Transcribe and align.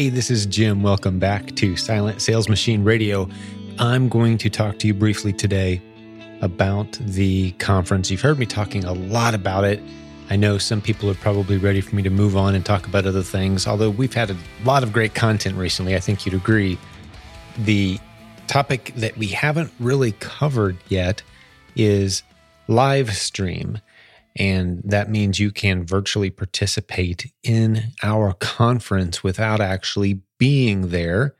Hey, 0.00 0.08
this 0.08 0.30
is 0.30 0.46
Jim. 0.46 0.82
Welcome 0.82 1.18
back 1.18 1.54
to 1.56 1.76
Silent 1.76 2.22
Sales 2.22 2.48
Machine 2.48 2.84
Radio. 2.84 3.28
I'm 3.78 4.08
going 4.08 4.38
to 4.38 4.48
talk 4.48 4.78
to 4.78 4.86
you 4.86 4.94
briefly 4.94 5.30
today 5.30 5.82
about 6.40 6.92
the 6.92 7.50
conference. 7.58 8.10
You've 8.10 8.22
heard 8.22 8.38
me 8.38 8.46
talking 8.46 8.86
a 8.86 8.94
lot 8.94 9.34
about 9.34 9.64
it. 9.64 9.78
I 10.30 10.36
know 10.36 10.56
some 10.56 10.80
people 10.80 11.10
are 11.10 11.14
probably 11.16 11.58
ready 11.58 11.82
for 11.82 11.94
me 11.96 12.02
to 12.02 12.08
move 12.08 12.34
on 12.34 12.54
and 12.54 12.64
talk 12.64 12.86
about 12.86 13.04
other 13.04 13.22
things, 13.22 13.66
although 13.66 13.90
we've 13.90 14.14
had 14.14 14.30
a 14.30 14.36
lot 14.64 14.82
of 14.82 14.90
great 14.90 15.14
content 15.14 15.58
recently. 15.58 15.94
I 15.94 16.00
think 16.00 16.24
you'd 16.24 16.34
agree. 16.34 16.78
The 17.58 17.98
topic 18.46 18.94
that 18.96 19.18
we 19.18 19.26
haven't 19.26 19.70
really 19.78 20.12
covered 20.12 20.78
yet 20.88 21.22
is 21.76 22.22
live 22.68 23.14
stream. 23.14 23.76
And 24.36 24.80
that 24.84 25.10
means 25.10 25.40
you 25.40 25.50
can 25.50 25.84
virtually 25.84 26.30
participate 26.30 27.32
in 27.42 27.92
our 28.02 28.32
conference 28.34 29.24
without 29.24 29.60
actually 29.60 30.22
being 30.38 30.88
there 30.88 31.34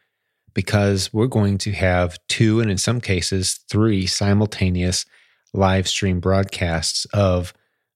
because 0.55 1.13
we're 1.13 1.27
going 1.29 1.59
to 1.59 1.73
have 1.73 2.19
two, 2.29 2.61
and 2.61 2.71
in 2.71 2.79
some 2.79 3.01
cases, 3.01 3.61
three 3.69 4.07
simultaneous 4.07 5.07
live 5.53 5.89
stream 5.89 6.21
broadcasts 6.21 7.05
of 7.07 7.53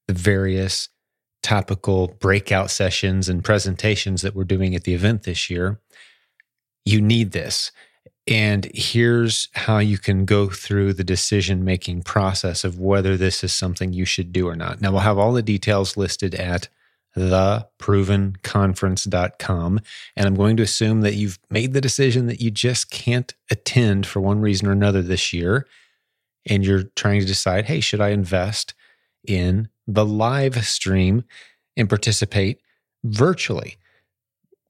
the 0.07 0.15
various 0.15 0.89
topical 1.43 2.09
breakout 2.21 2.71
sessions 2.71 3.29
and 3.29 3.45
presentations 3.45 4.23
that 4.23 4.35
we're 4.35 4.45
doing 4.45 4.75
at 4.75 4.85
the 4.85 4.95
event 4.95 5.25
this 5.25 5.51
year. 5.51 5.81
You 6.85 7.01
need 7.01 7.33
this. 7.33 7.71
And 8.27 8.71
here's 8.73 9.49
how 9.53 9.79
you 9.79 9.99
can 9.99 10.25
go 10.25 10.49
through 10.49 10.95
the 10.95 11.05
decision 11.05 11.63
making 11.63 12.03
process 12.03 12.65
of 12.65 12.79
whether 12.79 13.19
this 13.19 13.45
is 13.45 13.53
something 13.53 13.93
you 13.93 14.07
should 14.07 14.33
do 14.33 14.49
or 14.49 14.57
not. 14.57 14.81
Now, 14.81 14.93
we'll 14.93 15.01
have 15.01 15.19
all 15.19 15.35
the 15.35 15.43
details 15.43 15.99
listed 15.99 16.35
at 16.35 16.69
theprovenconference.com. 17.17 19.81
And 20.17 20.27
I'm 20.27 20.35
going 20.35 20.57
to 20.57 20.63
assume 20.63 21.03
that 21.03 21.15
you've 21.15 21.39
made 21.51 21.75
the 21.75 21.81
decision 21.81 22.27
that 22.27 22.41
you 22.41 22.51
just 22.51 22.91
can't 22.91 23.33
attend 23.51 24.07
for 24.07 24.21
one 24.21 24.41
reason 24.41 24.69
or 24.69 24.73
another 24.73 25.03
this 25.03 25.33
year. 25.33 25.67
And 26.47 26.63
you're 26.65 26.85
trying 26.97 27.21
to 27.21 27.27
decide 27.27 27.67
hey, 27.67 27.81
should 27.81 28.01
I 28.01 28.09
invest 28.09 28.75
in 29.27 29.69
the 29.87 30.05
live 30.05 30.67
stream 30.67 31.25
and 31.77 31.89
participate 31.89 32.61
virtually? 33.05 33.77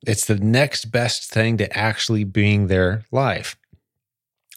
It's 0.07 0.27
the 0.27 0.37
next 0.37 0.87
best 0.87 1.31
thing 1.31 1.57
to 1.59 1.77
actually 1.77 2.25
being 2.25 2.67
there 2.67 3.05
live. 3.11 3.57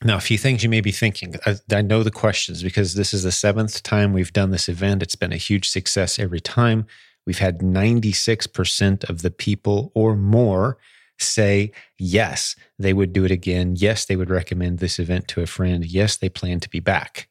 Now, 0.03 0.17
a 0.17 0.22
few 0.22 0.38
things 0.38 0.64
you 0.64 0.70
may 0.70 0.81
be 0.81 0.92
thinking. 0.92 1.36
I, 1.45 1.56
I, 1.72 1.81
know 1.81 2.03
the 2.03 2.12
questions 2.12 2.62
because 2.62 2.94
this 2.94 3.16
is 3.16 3.23
the 3.23 3.31
seventh 3.31 3.81
time 3.81 4.14
we've 4.14 4.34
done 4.34 4.52
this 4.52 4.70
event. 4.70 5.02
It's 5.02 5.16
been 5.16 5.34
a 5.34 5.38
huge 5.38 5.70
success 5.70 6.20
every 6.20 6.40
time. 6.40 6.86
We've 7.25 7.40
had 7.40 7.59
96% 7.59 9.09
of 9.09 9.23
the 9.23 9.31
people 9.31 9.92
or 9.95 10.16
more 10.16 10.78
say 11.20 11.72
yes, 11.98 12.56
they 12.78 12.94
would 12.94 13.12
do 13.12 13.25
it 13.25 13.31
again. 13.31 13.75
Yes, 13.75 14.06
they 14.06 14.16
would 14.16 14.30
recommend 14.30 14.80
this 14.80 15.00
event 15.00 15.28
to 15.30 15.42
a 15.42 15.48
friend. 15.48 15.84
Yes, 15.84 16.18
they 16.18 16.30
plan 16.30 16.59
to 16.59 16.70
be 16.70 16.80
back 16.80 17.28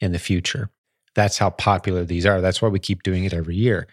in 0.00 0.12
the 0.12 0.18
future. 0.18 0.70
That's 1.14 1.38
how 1.38 1.50
popular 1.50 2.04
these 2.04 2.26
are. 2.26 2.40
That's 2.40 2.60
why 2.60 2.68
we 2.68 2.78
keep 2.78 3.02
doing 3.02 3.24
it 3.24 3.32
every 3.32 3.56
year. 3.56 3.86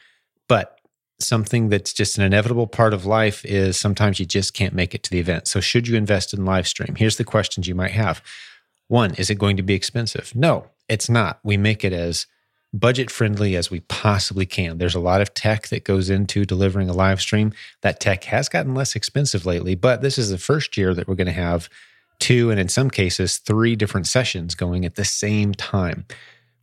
But 0.47 0.79
something 1.19 1.69
that's 1.69 1.93
just 1.93 2.17
an 2.17 2.23
inevitable 2.23 2.67
part 2.67 2.93
of 2.93 3.05
life 3.05 3.45
is 3.45 3.77
sometimes 3.77 4.19
you 4.19 4.25
just 4.25 4.53
can't 4.53 4.73
make 4.73 4.93
it 4.93 5.03
to 5.03 5.11
the 5.11 5.19
event. 5.19 5.47
So, 5.47 5.59
should 5.59 5.87
you 5.87 5.95
invest 5.95 6.33
in 6.33 6.45
live 6.45 6.67
stream? 6.67 6.95
Here's 6.95 7.17
the 7.17 7.23
questions 7.23 7.67
you 7.67 7.75
might 7.75 7.91
have. 7.91 8.21
One, 8.87 9.15
is 9.15 9.29
it 9.29 9.39
going 9.39 9.57
to 9.57 9.63
be 9.63 9.73
expensive? 9.73 10.35
No, 10.35 10.67
it's 10.87 11.09
not. 11.09 11.39
We 11.43 11.57
make 11.57 11.83
it 11.83 11.93
as 11.93 12.27
budget 12.73 13.09
friendly 13.09 13.55
as 13.55 13.71
we 13.71 13.79
possibly 13.81 14.45
can. 14.45 14.77
There's 14.77 14.95
a 14.95 14.99
lot 14.99 15.21
of 15.21 15.33
tech 15.33 15.69
that 15.69 15.85
goes 15.85 16.09
into 16.09 16.45
delivering 16.45 16.89
a 16.89 16.93
live 16.93 17.21
stream. 17.21 17.53
That 17.81 17.99
tech 17.99 18.25
has 18.25 18.49
gotten 18.49 18.75
less 18.75 18.95
expensive 18.95 19.45
lately, 19.45 19.75
but 19.75 20.01
this 20.01 20.17
is 20.17 20.29
the 20.29 20.37
first 20.37 20.75
year 20.75 20.93
that 20.93 21.07
we're 21.07 21.15
going 21.15 21.27
to 21.27 21.33
have 21.33 21.69
two 22.19 22.49
and 22.51 22.59
in 22.59 22.69
some 22.69 22.89
cases 22.89 23.37
three 23.37 23.75
different 23.75 24.07
sessions 24.07 24.55
going 24.55 24.85
at 24.85 24.95
the 24.95 25.05
same 25.05 25.53
time 25.53 26.05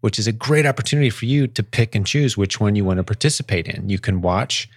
which 0.02 0.18
is 0.18 0.26
a 0.26 0.32
great 0.32 0.66
opportunity 0.66 1.10
for 1.10 1.26
you 1.26 1.46
to 1.46 1.62
pick 1.62 1.94
and 1.94 2.04
choose 2.04 2.36
which 2.36 2.60
one 2.60 2.74
you 2.74 2.84
want 2.84 2.98
to 2.98 3.04
participate 3.04 3.68
in. 3.68 3.88
You 3.88 4.00
can 4.00 4.20
watch 4.20 4.68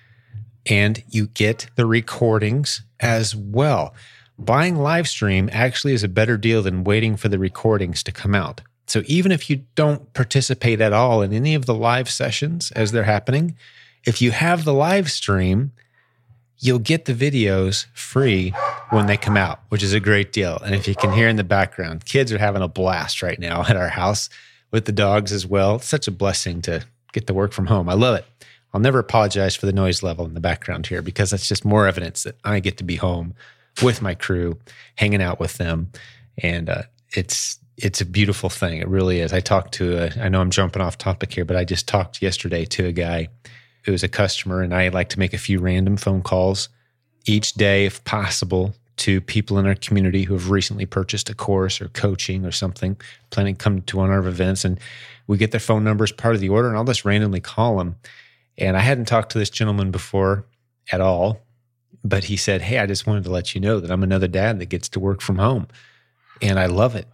and 0.68 1.04
you 1.10 1.28
get 1.28 1.68
the 1.76 1.88
recordings 1.88 2.84
as 3.00 3.36
well. 3.36 3.96
Buying 4.38 4.76
live 4.76 5.08
stream 5.08 5.50
actually 5.52 5.94
is 5.94 6.04
a 6.04 6.08
better 6.08 6.38
deal 6.38 6.62
than 6.62 6.84
waiting 6.84 7.18
for 7.18 7.28
the 7.28 7.40
recordings 7.40 8.04
to 8.04 8.12
come 8.12 8.36
out. 8.36 8.62
So 8.86 9.02
even 9.08 9.32
if 9.32 9.50
you 9.50 9.64
don't 9.74 10.14
participate 10.14 10.80
at 10.80 10.94
all 10.94 11.24
in 11.24 11.34
any 11.34 11.56
of 11.56 11.66
the 11.66 11.74
live 11.74 12.08
sessions 12.08 12.72
as 12.72 12.92
they're 12.92 13.04
happening, 13.04 13.56
if 14.06 14.22
you 14.22 14.30
have 14.30 14.64
the 14.64 14.74
live 14.74 15.10
stream, 15.10 15.72
you'll 16.60 16.78
get 16.78 17.06
the 17.06 17.14
videos 17.16 17.88
free 17.96 18.52
when 18.92 19.08
they 19.08 19.18
come 19.18 19.38
out, 19.38 19.62
which 19.70 19.82
is 19.82 19.94
a 19.94 20.00
great 20.00 20.32
deal. 20.32 20.60
And 20.64 20.76
if 20.76 20.88
you 20.88 20.94
can 20.94 21.12
hear 21.12 21.28
in 21.28 21.36
the 21.36 21.44
background, 21.44 22.06
kids 22.06 22.32
are 22.32 22.38
having 22.38 22.62
a 22.62 22.68
blast 22.68 23.24
right 23.24 23.40
now 23.40 23.62
at 23.68 23.76
our 23.76 23.90
house 23.90 24.30
with 24.76 24.84
the 24.84 24.92
dogs 24.92 25.32
as 25.32 25.48
well. 25.48 25.78
It's 25.78 25.88
such 25.88 26.06
a 26.06 26.12
blessing 26.12 26.62
to 26.64 26.84
get 27.14 27.28
to 27.28 27.34
work 27.34 27.54
from 27.54 27.68
home. 27.68 27.88
I 27.88 27.94
love 27.94 28.18
it. 28.18 28.26
I'll 28.74 28.82
never 28.82 29.00
apologize 29.00 29.56
for 29.56 29.68
the 29.68 29.72
noise 29.72 30.04
level 30.04 30.26
in 30.26 30.34
the 30.34 30.42
background 30.42 30.86
here 30.86 31.02
because 31.02 31.30
that's 31.30 31.48
just 31.48 31.64
more 31.64 31.88
evidence 31.88 32.24
that 32.24 32.36
I 32.44 32.60
get 32.60 32.76
to 32.80 32.84
be 32.84 32.98
home 32.98 33.36
with 33.82 34.02
my 34.02 34.16
crew, 34.16 34.60
hanging 34.98 35.22
out 35.22 35.40
with 35.40 35.54
them, 35.54 35.94
and 36.40 36.70
uh, 36.70 36.82
it's 37.16 37.58
it's 37.78 38.02
a 38.02 38.06
beautiful 38.06 38.50
thing. 38.50 38.82
It 38.82 38.90
really 38.90 39.22
is. 39.22 39.32
I 39.32 39.40
talked 39.40 39.74
to 39.76 39.98
a, 39.98 40.22
I 40.22 40.28
know 40.28 40.42
I'm 40.42 40.52
jumping 40.52 40.82
off 40.82 40.98
topic 40.98 41.32
here, 41.32 41.46
but 41.46 41.56
I 41.56 41.64
just 41.64 41.88
talked 41.88 42.22
yesterday 42.22 42.66
to 42.66 42.86
a 42.86 42.92
guy 42.92 43.30
who 43.86 43.94
was 43.94 44.04
a 44.04 44.10
customer, 44.10 44.62
and 44.62 44.76
I 44.76 44.90
like 44.90 45.08
to 45.10 45.20
make 45.20 45.34
a 45.34 45.38
few 45.38 45.62
random 45.62 45.96
phone 45.96 46.22
calls 46.22 46.68
each 47.26 47.54
day 47.54 47.86
if 47.86 48.04
possible 48.04 48.76
to 48.98 49.20
people 49.22 49.58
in 49.58 49.66
our 49.66 49.76
community 49.76 50.24
who 50.24 50.34
have 50.34 50.50
recently 50.50 50.86
purchased 50.86 51.30
a 51.30 51.36
course 51.36 51.82
or 51.82 51.90
coaching 51.90 52.46
or 52.46 52.52
something, 52.52 52.98
planning 53.30 53.56
to 53.56 53.64
come 53.64 53.82
to 53.82 53.98
one 53.98 54.10
of 54.10 54.14
our 54.14 54.28
events. 54.28 54.64
And 54.64 54.80
we 55.28 55.38
get 55.38 55.52
their 55.52 55.60
phone 55.60 55.84
numbers 55.84 56.12
part 56.12 56.36
of 56.36 56.42
the 56.42 56.50
order, 56.50 56.70
and 56.70 56.78
I'll 56.78 56.86
just 56.86 57.06
randomly 57.06 57.42
call 57.42 57.78
them. 57.78 57.96
And 58.58 58.78
I 58.78 58.80
hadn't 58.80 59.06
talked 59.06 59.32
to 59.34 59.40
this 59.40 59.50
gentleman 59.50 59.92
before 59.92 60.46
at 60.92 61.02
all, 61.02 61.42
but 62.04 62.26
he 62.26 62.38
said, 62.38 62.62
Hey, 62.62 62.80
I 62.80 62.86
just 62.86 63.06
wanted 63.06 63.26
to 63.26 63.32
let 63.32 63.54
you 63.54 63.62
know 63.62 63.80
that 63.80 63.92
I'm 63.92 64.04
another 64.04 64.28
dad 64.28 64.60
that 64.60 64.68
gets 64.68 64.88
to 64.90 65.00
work 65.00 65.22
from 65.22 65.38
home. 65.38 65.68
And 66.42 66.60
I 66.60 66.68
love 66.68 66.96
it. 66.96 67.08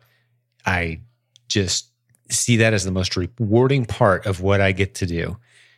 I 0.65 1.01
just 1.47 1.89
see 2.29 2.57
that 2.57 2.73
as 2.73 2.85
the 2.85 2.91
most 2.91 3.17
rewarding 3.17 3.85
part 3.85 4.25
of 4.25 4.41
what 4.41 4.61
I 4.61 4.71
get 4.71 4.95
to 4.95 5.05
do 5.05 5.37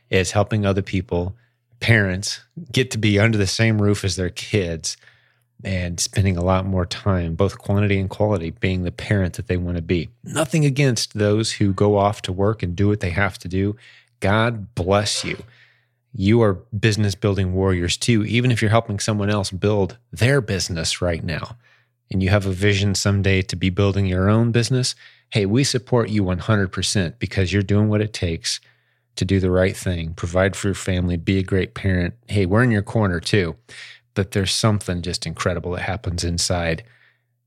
is 0.10 0.32
helping 0.32 0.66
other 0.66 0.82
people, 0.82 1.36
parents, 1.80 2.42
get 2.72 2.92
to 2.92 2.98
be 2.98 3.20
under 3.20 3.38
the 3.38 3.48
same 3.48 3.82
roof 3.82 4.04
as 4.04 4.16
their 4.16 4.30
kids 4.30 4.98
and 5.64 6.00
spending 6.00 6.36
a 6.38 6.44
lot 6.44 6.66
more 6.66 6.86
time, 6.86 7.36
both 7.36 7.58
quantity 7.58 8.00
and 8.00 8.10
quality, 8.10 8.52
being 8.52 8.84
the 8.84 8.92
parent 8.92 9.36
that 9.36 9.48
they 9.48 9.58
want 9.58 9.78
to 9.78 9.84
be. 9.84 10.10
Nothing 10.24 10.66
against 10.66 11.14
those 11.14 11.54
who 11.54 11.74
go 11.74 11.98
off 11.98 12.22
to 12.24 12.34
work 12.34 12.64
and 12.64 12.76
do 12.76 12.88
what 12.88 13.00
they 13.00 13.12
have 13.12 13.38
to 13.40 13.48
do. 13.48 13.76
God 14.20 14.76
bless 14.76 15.24
you. 15.24 15.42
You 16.14 16.42
are 16.42 16.54
business 16.78 17.16
building 17.16 17.54
warriors 17.54 17.98
too, 17.98 18.24
even 18.26 18.52
if 18.52 18.62
you're 18.62 18.72
helping 18.72 19.00
someone 19.00 19.30
else 19.30 19.52
build 19.52 19.98
their 20.12 20.42
business 20.42 21.02
right 21.02 21.24
now. 21.24 21.58
And 22.12 22.22
you 22.22 22.30
have 22.30 22.46
a 22.46 22.52
vision 22.52 22.94
someday 22.94 23.42
to 23.44 23.56
be 23.56 23.70
building 23.70 24.06
your 24.06 24.30
own 24.30 24.52
business. 24.52 24.96
Hey, 25.32 25.46
we 25.46 25.64
support 25.64 26.10
you 26.10 26.24
100% 26.24 27.18
because 27.18 27.52
you're 27.52 27.64
doing 27.64 27.88
what 27.88 28.02
it 28.02 28.14
takes 28.14 28.60
to 29.16 29.26
do 29.26 29.40
the 29.40 29.50
right 29.50 29.76
thing, 29.76 30.14
provide 30.14 30.56
for 30.56 30.68
your 30.68 30.76
family, 30.76 31.18
be 31.18 31.38
a 31.38 31.44
great 31.44 31.74
parent. 31.74 32.14
Hey, 32.28 32.46
we're 32.46 32.64
in 32.64 32.72
your 32.72 32.82
corner 32.82 33.20
too 33.20 33.56
that 34.16 34.32
there's 34.32 34.54
something 34.54 35.02
just 35.02 35.26
incredible 35.26 35.72
that 35.72 35.82
happens 35.82 36.24
inside 36.24 36.84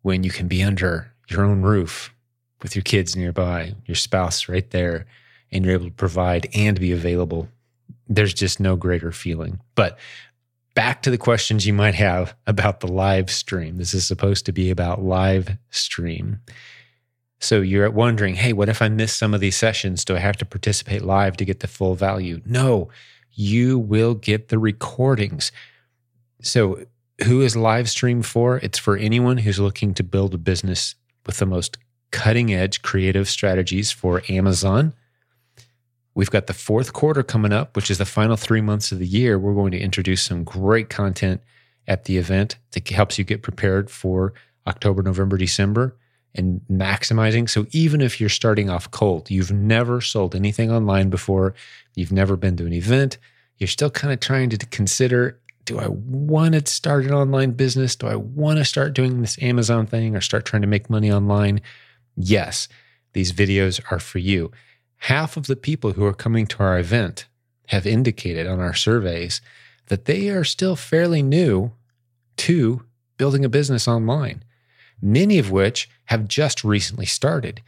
when 0.02 0.22
you 0.22 0.30
can 0.30 0.48
be 0.48 0.62
under 0.62 1.12
your 1.28 1.44
own 1.44 1.62
roof 1.62 2.14
with 2.62 2.74
your 2.74 2.82
kids 2.82 3.16
nearby, 3.16 3.74
your 3.86 3.94
spouse 3.94 4.48
right 4.48 4.70
there, 4.70 5.06
and 5.52 5.64
you're 5.64 5.74
able 5.74 5.86
to 5.86 5.92
provide 5.92 6.48
and 6.54 6.80
be 6.80 6.92
available. 6.92 7.48
There's 8.08 8.34
just 8.34 8.60
no 8.60 8.76
greater 8.76 9.12
feeling. 9.12 9.60
But 9.74 9.98
back 10.74 11.02
to 11.02 11.10
the 11.10 11.18
questions 11.18 11.66
you 11.66 11.72
might 11.72 11.94
have 11.94 12.34
about 12.46 12.80
the 12.80 12.88
live 12.88 13.30
stream. 13.30 13.76
This 13.76 13.94
is 13.94 14.06
supposed 14.06 14.46
to 14.46 14.52
be 14.52 14.70
about 14.70 15.02
live 15.02 15.56
stream. 15.70 16.40
So 17.40 17.60
you're 17.60 17.90
wondering, 17.90 18.34
hey, 18.34 18.52
what 18.52 18.68
if 18.68 18.80
I 18.80 18.88
miss 18.88 19.12
some 19.12 19.34
of 19.34 19.40
these 19.40 19.56
sessions? 19.56 20.04
Do 20.04 20.16
I 20.16 20.20
have 20.20 20.36
to 20.38 20.44
participate 20.46 21.02
live 21.02 21.36
to 21.36 21.44
get 21.44 21.60
the 21.60 21.68
full 21.68 21.94
value? 21.94 22.40
No, 22.46 22.88
you 23.32 23.78
will 23.78 24.14
get 24.14 24.48
the 24.48 24.58
recordings. 24.58 25.52
So, 26.46 26.84
who 27.24 27.40
is 27.40 27.56
live 27.56 27.88
stream 27.88 28.22
for? 28.22 28.58
It's 28.58 28.78
for 28.78 28.96
anyone 28.96 29.38
who's 29.38 29.58
looking 29.58 29.94
to 29.94 30.02
build 30.02 30.34
a 30.34 30.38
business 30.38 30.94
with 31.24 31.38
the 31.38 31.46
most 31.46 31.78
cutting 32.10 32.52
edge 32.52 32.82
creative 32.82 33.28
strategies 33.28 33.90
for 33.90 34.22
Amazon. 34.28 34.92
We've 36.14 36.30
got 36.30 36.46
the 36.46 36.54
fourth 36.54 36.92
quarter 36.92 37.22
coming 37.22 37.52
up, 37.52 37.74
which 37.74 37.90
is 37.90 37.98
the 37.98 38.04
final 38.04 38.36
three 38.36 38.60
months 38.60 38.92
of 38.92 38.98
the 38.98 39.06
year. 39.06 39.38
We're 39.38 39.54
going 39.54 39.72
to 39.72 39.78
introduce 39.78 40.22
some 40.22 40.44
great 40.44 40.88
content 40.88 41.40
at 41.88 42.04
the 42.04 42.16
event 42.16 42.58
that 42.72 42.88
helps 42.88 43.18
you 43.18 43.24
get 43.24 43.42
prepared 43.42 43.90
for 43.90 44.32
October, 44.66 45.02
November, 45.02 45.36
December 45.36 45.96
and 46.34 46.60
maximizing. 46.70 47.48
So 47.48 47.66
even 47.72 48.00
if 48.00 48.20
you're 48.20 48.28
starting 48.28 48.70
off 48.70 48.90
cold, 48.90 49.30
you've 49.30 49.52
never 49.52 50.00
sold 50.00 50.34
anything 50.34 50.70
online 50.70 51.08
before, 51.08 51.54
you've 51.94 52.12
never 52.12 52.36
been 52.36 52.56
to 52.58 52.66
an 52.66 52.72
event, 52.72 53.18
you're 53.58 53.68
still 53.68 53.90
kind 53.90 54.12
of 54.12 54.20
trying 54.20 54.50
to 54.50 54.58
consider 54.66 55.40
do 55.66 55.80
I 55.80 55.88
want 55.88 56.54
to 56.54 56.64
start 56.72 57.04
an 57.04 57.12
online 57.12 57.50
business? 57.50 57.96
Do 57.96 58.06
I 58.06 58.16
want 58.16 58.58
to 58.58 58.64
start 58.64 58.94
doing 58.94 59.20
this 59.20 59.40
Amazon 59.42 59.86
thing 59.86 60.16
or 60.16 60.20
start 60.20 60.46
trying 60.46 60.62
to 60.62 60.68
make 60.68 60.88
money 60.88 61.12
online? 61.12 61.60
Yes, 62.16 62.68
these 63.12 63.32
videos 63.32 63.80
are 63.90 63.98
for 63.98 64.18
you. 64.18 64.52
Half 64.98 65.36
of 65.36 65.48
the 65.48 65.56
people 65.56 65.92
who 65.92 66.04
are 66.04 66.14
coming 66.14 66.46
to 66.46 66.62
our 66.62 66.78
event 66.78 67.26
have 67.68 67.84
indicated 67.84 68.46
on 68.46 68.60
our 68.60 68.74
surveys 68.74 69.40
that 69.86 70.06
they 70.06 70.30
are 70.30 70.44
still 70.44 70.76
fairly 70.76 71.20
new 71.20 71.72
to 72.36 72.82
building 73.18 73.44
a 73.44 73.48
business 73.48 73.88
online, 73.88 74.44
many 75.02 75.38
of 75.38 75.50
which 75.50 75.90
have 76.06 76.28
just 76.28 76.64
recently 76.64 77.06
started. 77.06 77.60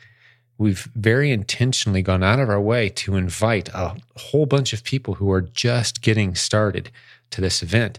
We've 0.56 0.88
very 0.94 1.32
intentionally 1.32 2.02
gone 2.02 2.22
out 2.22 2.40
of 2.40 2.48
our 2.48 2.60
way 2.60 2.90
to 2.90 3.16
invite 3.16 3.68
a 3.70 3.96
whole 4.16 4.46
bunch 4.46 4.72
of 4.72 4.84
people 4.84 5.14
who 5.14 5.30
are 5.32 5.40
just 5.40 6.00
getting 6.00 6.34
started 6.34 6.90
to 7.30 7.40
this 7.40 7.62
event. 7.62 7.98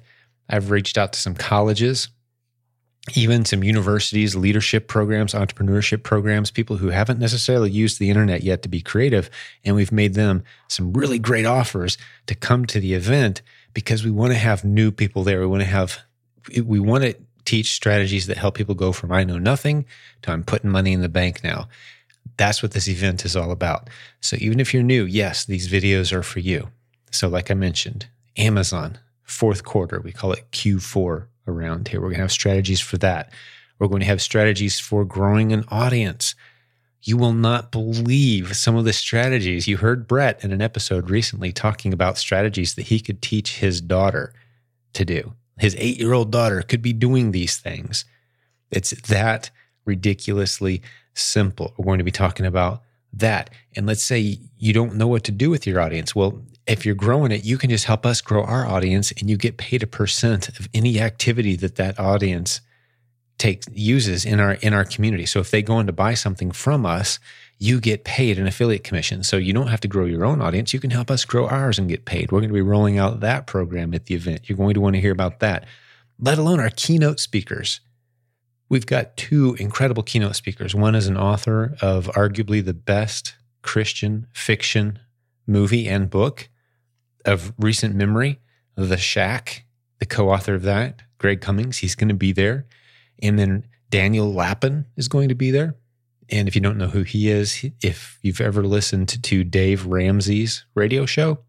I've 0.49 0.71
reached 0.71 0.97
out 0.97 1.13
to 1.13 1.19
some 1.19 1.35
colleges, 1.35 2.09
even 3.15 3.45
some 3.45 3.63
universities, 3.63 4.35
leadership 4.35 4.87
programs, 4.87 5.33
entrepreneurship 5.33 6.03
programs, 6.03 6.51
people 6.51 6.77
who 6.77 6.89
haven't 6.89 7.19
necessarily 7.19 7.71
used 7.71 7.99
the 7.99 8.09
internet 8.09 8.43
yet 8.43 8.61
to 8.63 8.69
be 8.69 8.81
creative. 8.81 9.29
And 9.63 9.75
we've 9.75 9.91
made 9.91 10.13
them 10.13 10.43
some 10.67 10.93
really 10.93 11.19
great 11.19 11.45
offers 11.45 11.97
to 12.27 12.35
come 12.35 12.65
to 12.67 12.79
the 12.79 12.93
event 12.93 13.41
because 13.73 14.03
we 14.03 14.11
want 14.11 14.33
to 14.33 14.39
have 14.39 14.63
new 14.63 14.91
people 14.91 15.23
there. 15.23 15.39
We 15.39 15.47
want 15.47 15.61
to 15.61 15.67
have, 15.67 15.99
we 16.63 16.79
want 16.79 17.03
to 17.03 17.15
teach 17.45 17.71
strategies 17.71 18.27
that 18.27 18.37
help 18.37 18.55
people 18.55 18.75
go 18.75 18.91
from 18.91 19.11
I 19.11 19.23
know 19.23 19.39
nothing 19.39 19.85
to 20.21 20.31
I'm 20.31 20.43
putting 20.43 20.69
money 20.69 20.93
in 20.93 21.01
the 21.01 21.09
bank 21.09 21.43
now. 21.43 21.67
That's 22.37 22.61
what 22.61 22.71
this 22.71 22.87
event 22.87 23.25
is 23.25 23.35
all 23.35 23.51
about. 23.51 23.89
So 24.21 24.37
even 24.39 24.59
if 24.59 24.73
you're 24.73 24.83
new, 24.83 25.05
yes, 25.05 25.45
these 25.45 25.67
videos 25.67 26.13
are 26.13 26.23
for 26.23 26.39
you. 26.39 26.69
So, 27.11 27.27
like 27.27 27.49
I 27.49 27.55
mentioned, 27.55 28.07
Amazon, 28.37 28.99
fourth 29.29 29.63
quarter, 29.63 30.01
we 30.01 30.11
call 30.11 30.31
it 30.33 30.51
Q4 30.51 31.27
around 31.47 31.87
here. 31.87 31.99
We're 31.99 32.07
going 32.07 32.17
to 32.17 32.23
have 32.23 32.31
strategies 32.31 32.79
for 32.79 32.97
that. 32.97 33.31
We're 33.77 33.87
going 33.87 34.01
to 34.01 34.05
have 34.07 34.21
strategies 34.21 34.79
for 34.79 35.05
growing 35.05 35.53
an 35.53 35.65
audience. 35.69 36.35
You 37.01 37.15
will 37.15 37.33
not 37.33 37.71
believe 37.71 38.57
some 38.57 38.75
of 38.75 38.85
the 38.85 38.93
strategies. 38.93 39.67
You 39.67 39.77
heard 39.77 40.07
Brett 40.07 40.43
in 40.43 40.51
an 40.51 40.61
episode 40.61 41.09
recently 41.09 41.53
talking 41.53 41.93
about 41.93 42.17
strategies 42.17 42.75
that 42.75 42.87
he 42.87 42.99
could 42.99 43.21
teach 43.21 43.57
his 43.59 43.79
daughter 43.79 44.33
to 44.93 45.05
do. 45.05 45.33
His 45.59 45.75
eight 45.77 45.97
year 45.97 46.13
old 46.13 46.31
daughter 46.31 46.61
could 46.61 46.81
be 46.81 46.93
doing 46.93 47.31
these 47.31 47.57
things. 47.57 48.05
It's 48.71 48.91
that 49.07 49.49
ridiculously 49.85 50.81
simple. 51.13 51.73
We're 51.77 51.85
going 51.85 51.99
to 51.99 52.03
be 52.03 52.11
talking 52.11 52.45
about 52.45 52.83
that. 53.13 53.49
And 53.75 53.85
let's 53.85 54.03
say 54.03 54.39
you 54.57 54.73
don't 54.73 54.95
know 54.95 55.07
what 55.07 55.23
to 55.25 55.31
do 55.31 55.49
with 55.49 55.65
your 55.65 55.79
audience. 55.79 56.15
Well, 56.15 56.41
if 56.69 56.85
you're 56.85 56.95
growing 56.95 57.31
it, 57.31 57.43
you 57.43 57.57
can 57.57 57.69
just 57.69 57.85
help 57.85 58.05
us 58.05 58.21
grow 58.21 58.43
our 58.43 58.65
audience 58.65 59.11
and 59.11 59.29
you 59.29 59.37
get 59.37 59.57
paid 59.57 59.81
a 59.81 59.87
percent 59.87 60.49
of 60.59 60.69
any 60.73 60.99
activity 60.99 61.55
that 61.55 61.75
that 61.75 61.99
audience 61.99 62.61
takes 63.39 63.67
uses 63.71 64.25
in 64.25 64.39
our 64.39 64.53
in 64.53 64.73
our 64.73 64.85
community. 64.85 65.25
So 65.25 65.39
if 65.39 65.49
they 65.49 65.63
go 65.63 65.79
in 65.79 65.87
to 65.87 65.93
buy 65.93 66.13
something 66.13 66.51
from 66.51 66.85
us, 66.85 67.19
you 67.57 67.79
get 67.79 68.03
paid 68.03 68.37
an 68.37 68.45
affiliate 68.45 68.83
commission. 68.83 69.23
So 69.23 69.37
you 69.37 69.51
don't 69.51 69.67
have 69.67 69.81
to 69.81 69.87
grow 69.87 70.05
your 70.05 70.25
own 70.25 70.41
audience, 70.41 70.73
you 70.73 70.79
can 70.79 70.91
help 70.91 71.09
us 71.09 71.25
grow 71.25 71.47
ours 71.47 71.79
and 71.79 71.89
get 71.89 72.05
paid. 72.05 72.31
We're 72.31 72.41
going 72.41 72.49
to 72.49 72.53
be 72.53 72.61
rolling 72.61 72.99
out 72.99 73.21
that 73.21 73.47
program 73.47 73.93
at 73.93 74.05
the 74.05 74.15
event. 74.15 74.47
You're 74.47 74.57
going 74.57 74.75
to 74.75 74.81
want 74.81 74.95
to 74.95 75.01
hear 75.01 75.11
about 75.11 75.39
that. 75.39 75.65
Let 76.19 76.37
alone 76.37 76.59
our 76.59 76.69
keynote 76.69 77.19
speakers. 77.19 77.79
We've 78.67 78.85
got 78.85 79.17
two 79.17 79.55
incredible 79.59 80.03
keynote 80.03 80.35
speakers. 80.35 80.75
One 80.75 80.93
is 80.93 81.07
an 81.07 81.17
author 81.17 81.75
of 81.81 82.05
arguably 82.07 82.63
the 82.63 82.75
best 82.75 83.35
Christian 83.63 84.27
fiction 84.31 84.99
movie 85.47 85.87
and 85.87 86.09
book 86.09 86.49
of 87.25 87.53
recent 87.57 87.95
memory, 87.95 88.39
The 88.75 88.97
Shack, 88.97 89.65
the 89.99 90.05
co 90.05 90.29
author 90.29 90.55
of 90.55 90.63
that, 90.63 91.01
Greg 91.17 91.41
Cummings, 91.41 91.77
he's 91.77 91.95
going 91.95 92.09
to 92.09 92.15
be 92.15 92.31
there. 92.31 92.65
And 93.21 93.37
then 93.37 93.65
Daniel 93.89 94.33
Lapin 94.33 94.85
is 94.95 95.07
going 95.07 95.29
to 95.29 95.35
be 95.35 95.51
there. 95.51 95.75
And 96.29 96.47
if 96.47 96.55
you 96.55 96.61
don't 96.61 96.77
know 96.77 96.87
who 96.87 97.03
he 97.03 97.29
is, 97.29 97.65
if 97.81 98.19
you've 98.21 98.41
ever 98.41 98.63
listened 98.63 99.21
to 99.23 99.43
Dave 99.43 99.85
Ramsey's 99.85 100.65
radio 100.75 101.05
show, 101.05 101.39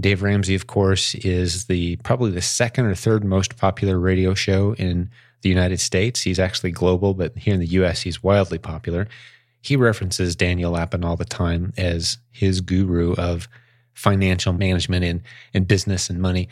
Dave 0.00 0.22
Ramsey, 0.22 0.54
of 0.54 0.66
course, 0.66 1.14
is 1.16 1.66
the 1.66 1.96
probably 1.96 2.30
the 2.30 2.42
second 2.42 2.86
or 2.86 2.94
third 2.94 3.24
most 3.24 3.56
popular 3.56 3.98
radio 3.98 4.34
show 4.34 4.74
in 4.74 5.10
the 5.42 5.48
United 5.48 5.78
States. 5.78 6.22
He's 6.22 6.40
actually 6.40 6.72
global, 6.72 7.14
but 7.14 7.36
here 7.36 7.54
in 7.54 7.60
the 7.60 7.66
US, 7.66 8.00
he's 8.00 8.22
wildly 8.22 8.58
popular. 8.58 9.06
He 9.60 9.76
references 9.76 10.34
Daniel 10.34 10.72
Lapin 10.72 11.04
all 11.04 11.16
the 11.16 11.24
time 11.24 11.72
as 11.76 12.18
his 12.32 12.60
guru 12.60 13.14
of 13.14 13.46
financial 13.94 14.52
management 14.52 15.04
and, 15.04 15.22
and 15.54 15.66
business 15.66 16.10
and 16.10 16.20
money, 16.20 16.48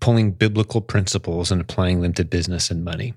pulling 0.00 0.30
biblical 0.30 0.80
principles 0.80 1.50
and 1.50 1.60
applying 1.60 2.00
them 2.00 2.12
to 2.12 2.24
business 2.24 2.70
and 2.70 2.84
money. 2.84 3.14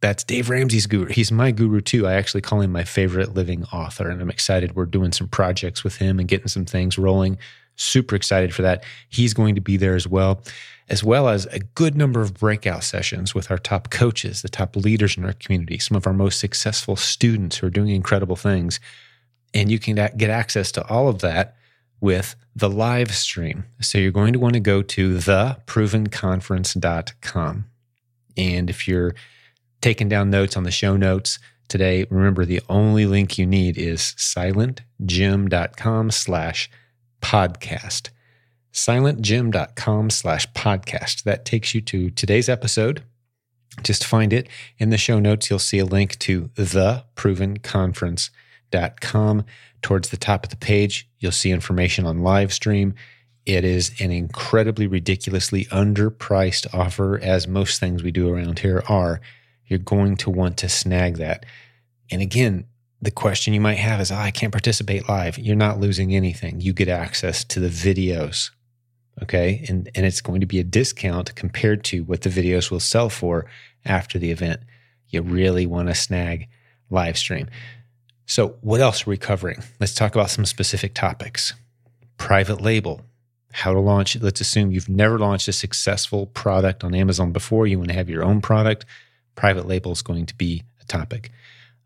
That's 0.00 0.24
Dave 0.24 0.50
Ramsey's 0.50 0.86
guru. 0.86 1.06
He's 1.06 1.32
my 1.32 1.50
guru 1.50 1.80
too. 1.80 2.06
I 2.06 2.14
actually 2.14 2.42
call 2.42 2.60
him 2.60 2.70
my 2.70 2.84
favorite 2.84 3.34
living 3.34 3.64
author, 3.72 4.10
and 4.10 4.20
I'm 4.20 4.30
excited. 4.30 4.76
We're 4.76 4.84
doing 4.84 5.12
some 5.12 5.28
projects 5.28 5.82
with 5.82 5.96
him 5.96 6.18
and 6.18 6.28
getting 6.28 6.48
some 6.48 6.66
things 6.66 6.98
rolling. 6.98 7.38
Super 7.76 8.14
excited 8.14 8.54
for 8.54 8.62
that. 8.62 8.84
He's 9.08 9.34
going 9.34 9.54
to 9.54 9.60
be 9.60 9.76
there 9.76 9.94
as 9.94 10.06
well, 10.06 10.42
as 10.88 11.02
well 11.02 11.28
as 11.28 11.46
a 11.46 11.60
good 11.60 11.96
number 11.96 12.20
of 12.20 12.34
breakout 12.34 12.84
sessions 12.84 13.34
with 13.34 13.50
our 13.50 13.58
top 13.58 13.90
coaches, 13.90 14.42
the 14.42 14.48
top 14.48 14.76
leaders 14.76 15.16
in 15.16 15.24
our 15.24 15.32
community, 15.32 15.78
some 15.78 15.96
of 15.96 16.06
our 16.06 16.12
most 16.12 16.40
successful 16.40 16.96
students 16.96 17.58
who 17.58 17.66
are 17.66 17.70
doing 17.70 17.88
incredible 17.88 18.36
things. 18.36 18.80
And 19.54 19.70
you 19.70 19.78
can 19.78 19.94
get 20.16 20.30
access 20.30 20.70
to 20.72 20.86
all 20.88 21.08
of 21.08 21.20
that 21.20 21.56
with 22.00 22.34
the 22.54 22.70
live 22.70 23.14
stream. 23.14 23.64
So 23.80 23.98
you're 23.98 24.10
going 24.10 24.32
to 24.32 24.38
want 24.38 24.54
to 24.54 24.60
go 24.60 24.80
to 24.82 25.16
theprovenconference.com. 25.16 27.66
And 28.36 28.70
if 28.70 28.86
you're 28.86 29.14
taking 29.80 30.08
down 30.08 30.30
notes 30.30 30.56
on 30.56 30.62
the 30.64 30.70
show 30.70 30.96
notes 30.96 31.38
today, 31.68 32.06
remember 32.10 32.44
the 32.44 32.62
only 32.68 33.06
link 33.06 33.38
you 33.38 33.46
need 33.46 33.78
is 33.78 34.14
silentjim.com 34.16 36.10
slash 36.10 36.70
podcast. 37.20 38.10
Silentjim.com 38.72 40.10
slash 40.10 40.52
podcast. 40.52 41.22
That 41.24 41.44
takes 41.44 41.74
you 41.74 41.80
to 41.82 42.10
today's 42.10 42.48
episode. 42.48 43.02
Just 43.82 44.04
find 44.04 44.32
it 44.32 44.48
in 44.78 44.90
the 44.90 44.98
show 44.98 45.18
notes. 45.18 45.50
You'll 45.50 45.58
see 45.58 45.78
a 45.78 45.84
link 45.84 46.18
to 46.20 46.50
theprovenconference.com. 48.70 49.44
Towards 49.82 50.08
the 50.08 50.16
top 50.16 50.44
of 50.44 50.50
the 50.50 50.56
page, 50.56 51.08
you'll 51.18 51.32
see 51.32 51.50
information 51.50 52.06
on 52.06 52.22
live 52.22 52.52
stream. 52.52 52.94
It 53.44 53.64
is 53.64 53.92
an 54.00 54.10
incredibly 54.10 54.86
ridiculously 54.86 55.66
underpriced 55.66 56.74
offer, 56.74 57.20
as 57.20 57.46
most 57.46 57.78
things 57.78 58.02
we 58.02 58.10
do 58.10 58.28
around 58.28 58.58
here 58.58 58.82
are. 58.88 59.20
You're 59.66 59.78
going 59.78 60.16
to 60.18 60.30
want 60.30 60.56
to 60.58 60.68
snag 60.68 61.18
that. 61.18 61.46
And 62.10 62.20
again, 62.20 62.66
the 63.00 63.10
question 63.10 63.54
you 63.54 63.60
might 63.60 63.78
have 63.78 64.00
is, 64.00 64.10
oh, 64.10 64.16
I 64.16 64.30
can't 64.30 64.52
participate 64.52 65.08
live. 65.08 65.38
You're 65.38 65.54
not 65.54 65.78
losing 65.78 66.14
anything. 66.14 66.60
You 66.60 66.72
get 66.72 66.88
access 66.88 67.44
to 67.44 67.60
the 67.60 67.68
videos. 67.68 68.50
Okay. 69.22 69.64
And, 69.68 69.88
and 69.94 70.04
it's 70.04 70.20
going 70.20 70.40
to 70.40 70.46
be 70.46 70.58
a 70.58 70.64
discount 70.64 71.34
compared 71.36 71.84
to 71.84 72.02
what 72.04 72.22
the 72.22 72.30
videos 72.30 72.70
will 72.70 72.80
sell 72.80 73.08
for 73.08 73.46
after 73.84 74.18
the 74.18 74.30
event. 74.30 74.60
You 75.08 75.22
really 75.22 75.66
want 75.66 75.88
to 75.88 75.94
snag 75.94 76.48
live 76.90 77.16
stream. 77.16 77.48
So, 78.26 78.56
what 78.60 78.80
else 78.80 79.06
are 79.06 79.10
we 79.10 79.16
covering? 79.16 79.62
Let's 79.78 79.94
talk 79.94 80.16
about 80.16 80.30
some 80.30 80.44
specific 80.44 80.94
topics. 80.94 81.54
Private 82.18 82.60
label, 82.60 83.02
how 83.52 83.72
to 83.72 83.78
launch. 83.78 84.16
Let's 84.16 84.40
assume 84.40 84.72
you've 84.72 84.88
never 84.88 85.16
launched 85.16 85.46
a 85.46 85.52
successful 85.52 86.26
product 86.26 86.82
on 86.82 86.92
Amazon 86.92 87.30
before. 87.30 87.68
You 87.68 87.78
want 87.78 87.90
to 87.90 87.94
have 87.94 88.10
your 88.10 88.24
own 88.24 88.40
product. 88.40 88.84
Private 89.36 89.68
label 89.68 89.92
is 89.92 90.02
going 90.02 90.26
to 90.26 90.34
be 90.34 90.64
a 90.82 90.84
topic. 90.86 91.30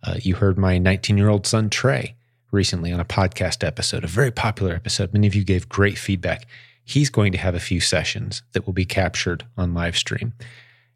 Uh, 0.03 0.15
you 0.23 0.35
heard 0.35 0.57
my 0.57 0.79
19 0.79 1.19
year 1.19 1.29
old 1.29 1.47
son, 1.47 1.69
Trey, 1.69 2.17
recently 2.51 2.91
on 2.91 3.01
a 3.01 3.05
podcast 3.05 3.63
episode, 3.63 4.03
a 4.03 4.09
very 4.09 4.31
popular 4.31 4.75
episode. 4.75 5.13
Many 5.13 5.27
of 5.27 5.35
you 5.35 5.45
gave 5.45 5.69
great 5.69 5.99
feedback. 5.99 6.47
He's 6.83 7.11
going 7.11 7.33
to 7.33 7.39
have 7.39 7.55
a 7.55 7.61
few 7.61 7.81
sessions 7.81 8.43
that 8.53 8.67
will 8.67 8.73
be 8.73 8.87
captured 8.87 9.45
on 9.59 9.75
live 9.75 9.97
stream. 9.97 10.33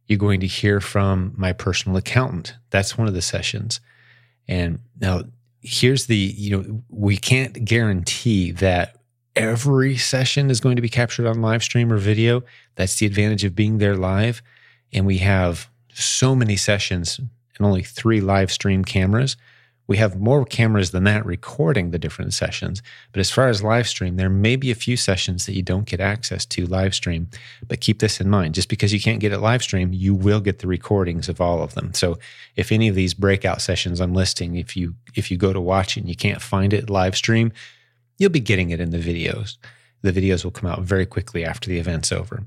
You're 0.07 0.19
going 0.19 0.41
to 0.41 0.47
hear 0.47 0.81
from 0.81 1.35
my 1.37 1.53
personal 1.53 1.99
accountant. 1.99 2.55
That's 2.71 2.97
one 2.97 3.09
of 3.09 3.15
the 3.15 3.23
sessions. 3.23 3.81
And 4.49 4.81
now 5.01 5.25
here's 5.61 6.07
the, 6.07 6.17
you 6.17 6.57
know, 6.57 6.83
we 6.89 7.17
can't 7.17 7.65
guarantee 7.65 8.51
that 8.53 8.97
every 9.37 9.97
session 9.97 10.51
is 10.51 10.61
going 10.61 10.77
to 10.77 10.83
be 10.83 10.89
captured 10.89 11.27
on 11.27 11.41
live 11.41 11.63
stream 11.63 11.93
or 11.93 11.97
video. 11.97 12.43
That's 12.77 12.97
the 12.99 13.07
advantage 13.07 13.45
of 13.45 13.55
being 13.55 13.79
there 13.79 13.97
live. 13.97 14.43
And 14.93 15.07
we 15.07 15.19
have 15.19 15.69
so 15.93 16.35
many 16.35 16.57
sessions 16.57 17.19
and 17.19 17.67
only 17.67 17.83
three 17.83 18.21
live 18.21 18.53
stream 18.53 18.85
cameras 18.85 19.37
we 19.87 19.99
have 19.99 20.19
more 20.19 20.45
cameras 20.45 20.93
than 20.93 21.05
that 21.05 21.27
recording 21.27 21.91
the 21.91 21.99
different 21.99 22.33
sessions. 22.33 22.83
But 23.13 23.21
as 23.21 23.31
far 23.31 23.49
as 23.49 23.63
live 23.63 23.87
stream, 23.87 24.17
there 24.17 24.31
may 24.31 24.57
be 24.57 24.71
a 24.71 24.75
few 24.75 24.97
sessions 24.97 25.45
that 25.45 25.55
you 25.55 25.63
don't 25.63 25.87
get 25.87 26.01
access 26.01 26.47
to 26.47 26.65
live 26.67 26.95
stream. 26.95 27.29
But 27.67 27.81
keep 27.81 27.99
this 27.99 28.21
in 28.21 28.31
mind 28.31 28.55
just 28.55 28.71
because 28.71 28.95
you 28.95 29.01
can't 29.01 29.21
get 29.21 29.33
it 29.33 29.41
live 29.41 29.63
stream, 29.63 29.93
you 29.93 30.15
will 30.15 30.41
get 30.41 30.61
the 30.61 30.67
recordings 30.67 31.29
of 31.29 31.41
all 31.41 31.63
of 31.63 31.75
them. 31.75 31.93
So 31.93 32.19
if 32.57 32.73
any 32.73 32.89
of 32.89 32.95
these 32.95 33.13
breakout 33.13 33.61
sessions 33.61 34.01
I'm 34.01 34.15
listing, 34.15 34.57
if 34.57 34.77
you 34.77 34.95
if 35.15 35.31
you 35.31 35.37
go 35.37 35.53
to 35.53 35.61
watch 35.61 35.97
it 35.97 36.01
and 36.01 36.09
you 36.09 36.17
can't 36.17 36.41
find 36.41 36.73
it 36.73 36.89
live 36.89 37.15
stream, 37.15 37.53
you'll 38.17 38.31
be 38.31 38.41
getting 38.41 38.71
it 38.71 38.81
in 38.81 38.91
the 38.91 38.99
videos. 38.99 39.59
The 40.01 40.13
videos 40.13 40.45
will 40.45 40.51
come 40.51 40.71
out 40.71 40.83
very 40.83 41.07
quickly 41.07 41.45
after 41.45 41.69
the 41.69 41.79
event's 41.79 42.13
over. 42.13 42.45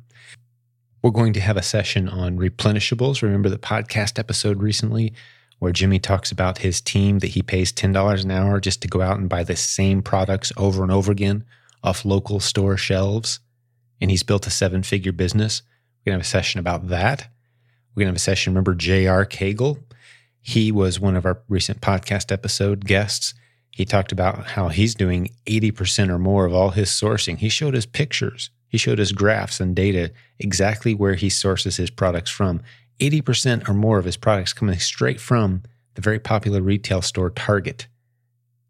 We're 1.03 1.11
going 1.11 1.33
to 1.33 1.39
have 1.39 1.57
a 1.57 1.61
session 1.61 2.09
on 2.09 2.37
replenishables. 2.37 3.21
Remember 3.21 3.49
the 3.49 3.59
podcast 3.59 4.17
episode 4.17 4.61
recently 4.61 5.13
where 5.59 5.71
Jimmy 5.71 5.99
talks 5.99 6.31
about 6.31 6.59
his 6.59 6.81
team 6.81 7.19
that 7.19 7.29
he 7.29 7.41
pays 7.41 7.73
$10 7.73 8.23
an 8.23 8.31
hour 8.31 8.59
just 8.59 8.81
to 8.81 8.87
go 8.87 9.01
out 9.01 9.17
and 9.17 9.29
buy 9.29 9.43
the 9.43 9.55
same 9.55 10.01
products 10.01 10.51
over 10.55 10.83
and 10.83 10.91
over 10.91 11.11
again 11.11 11.43
off 11.83 12.05
local 12.05 12.39
store 12.39 12.77
shelves. 12.77 13.39
And 13.99 14.11
he's 14.11 14.23
built 14.23 14.45
a 14.45 14.51
seven 14.51 14.83
figure 14.83 15.11
business. 15.11 15.63
We're 16.05 16.11
going 16.11 16.19
to 16.19 16.25
have 16.25 16.27
a 16.27 16.29
session 16.29 16.59
about 16.59 16.89
that. 16.89 17.27
We're 17.95 18.01
going 18.01 18.07
to 18.07 18.11
have 18.11 18.17
a 18.17 18.19
session. 18.19 18.53
Remember 18.53 18.75
J.R. 18.75 19.25
Cagle? 19.25 19.79
He 20.39 20.71
was 20.71 20.99
one 20.99 21.15
of 21.15 21.25
our 21.25 21.41
recent 21.49 21.81
podcast 21.81 22.31
episode 22.31 22.85
guests. 22.85 23.33
He 23.71 23.85
talked 23.85 24.11
about 24.11 24.47
how 24.47 24.69
he's 24.69 24.95
doing 24.95 25.29
80% 25.45 26.09
or 26.09 26.19
more 26.19 26.45
of 26.45 26.53
all 26.53 26.69
his 26.69 26.89
sourcing. 26.89 27.37
He 27.37 27.49
showed 27.49 27.75
us 27.75 27.85
pictures, 27.85 28.49
he 28.69 28.77
showed 28.77 28.99
us 28.99 29.11
graphs 29.11 29.59
and 29.59 29.75
data 29.75 30.11
exactly 30.39 30.93
where 30.93 31.15
he 31.15 31.29
sources 31.29 31.77
his 31.77 31.89
products 31.89 32.29
from. 32.29 32.61
80% 32.99 33.67
or 33.67 33.73
more 33.73 33.99
of 33.99 34.05
his 34.05 34.17
products 34.17 34.53
coming 34.53 34.79
straight 34.79 35.19
from 35.19 35.63
the 35.95 36.01
very 36.01 36.19
popular 36.19 36.61
retail 36.61 37.01
store 37.01 37.29
Target. 37.29 37.87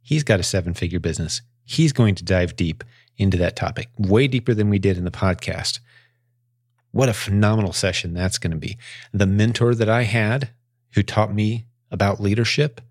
He's 0.01 0.24
got 0.24 0.39
a 0.39 0.43
seven 0.43 0.74
figure 0.74 1.00
business. 1.00 1.41
He's 1.65 1.91
going 1.91 2.15
to 2.15 2.24
dive 2.24 2.55
deep 2.55 2.84
into 3.17 3.38
that 3.38 3.55
topic, 3.55 3.89
way 3.98 4.27
deeper 4.27 4.53
than 4.53 4.69
we 4.69 4.79
did 4.79 4.98
in 4.98 5.03
the 5.03 5.12
podcast. 5.12 5.79
What 6.91 7.10
a 7.10 7.13
phenomenal 7.13 7.74
session 7.74 8.13
that's 8.13 8.38
going 8.38 8.51
to 8.51 8.57
be. 8.57 8.77
The 9.12 9.27
mentor 9.27 9.75
that 9.75 9.89
I 9.89 10.03
had 10.03 10.50
who 10.93 11.03
taught 11.03 11.34
me 11.34 11.65
about 11.91 12.22
leadership, 12.22 12.81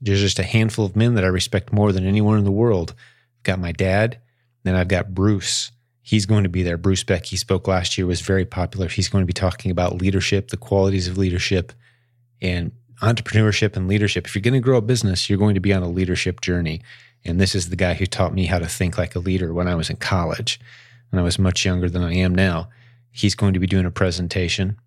there's 0.00 0.20
just 0.20 0.38
a 0.38 0.44
handful 0.44 0.84
of 0.84 0.96
men 0.96 1.14
that 1.14 1.24
I 1.24 1.28
respect 1.28 1.72
more 1.72 1.92
than 1.92 2.06
anyone 2.06 2.38
in 2.38 2.44
the 2.44 2.50
world. 2.50 2.94
I've 3.38 3.42
got 3.44 3.58
my 3.58 3.72
dad, 3.72 4.18
then 4.64 4.74
I've 4.74 4.88
got 4.88 5.14
Bruce. 5.14 5.72
He's 6.08 6.24
going 6.24 6.44
to 6.44 6.48
be 6.48 6.62
there. 6.62 6.78
Bruce 6.78 7.04
Beck, 7.04 7.26
he 7.26 7.36
spoke 7.36 7.68
last 7.68 7.98
year, 7.98 8.06
was 8.06 8.22
very 8.22 8.46
popular. 8.46 8.88
He's 8.88 9.10
going 9.10 9.20
to 9.20 9.26
be 9.26 9.34
talking 9.34 9.70
about 9.70 10.00
leadership, 10.00 10.48
the 10.48 10.56
qualities 10.56 11.06
of 11.06 11.18
leadership, 11.18 11.70
and 12.40 12.72
entrepreneurship 13.02 13.76
and 13.76 13.86
leadership. 13.86 14.24
If 14.24 14.34
you're 14.34 14.40
going 14.40 14.54
to 14.54 14.60
grow 14.60 14.78
a 14.78 14.80
business, 14.80 15.28
you're 15.28 15.38
going 15.38 15.52
to 15.52 15.60
be 15.60 15.74
on 15.74 15.82
a 15.82 15.88
leadership 15.90 16.40
journey. 16.40 16.80
And 17.26 17.38
this 17.38 17.54
is 17.54 17.68
the 17.68 17.76
guy 17.76 17.92
who 17.92 18.06
taught 18.06 18.32
me 18.32 18.46
how 18.46 18.58
to 18.58 18.66
think 18.66 18.96
like 18.96 19.16
a 19.16 19.18
leader 19.18 19.52
when 19.52 19.68
I 19.68 19.74
was 19.74 19.90
in 19.90 19.96
college, 19.96 20.58
when 21.10 21.20
I 21.20 21.22
was 21.22 21.38
much 21.38 21.66
younger 21.66 21.90
than 21.90 22.02
I 22.02 22.14
am 22.14 22.34
now. 22.34 22.70
He's 23.10 23.34
going 23.34 23.52
to 23.52 23.60
be 23.60 23.66
doing 23.66 23.84
a 23.84 23.90
presentation. 23.90 24.78